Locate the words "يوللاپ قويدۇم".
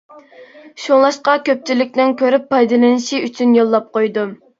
3.59-4.33